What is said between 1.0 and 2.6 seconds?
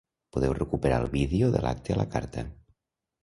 el vídeo de l’acte a la carta.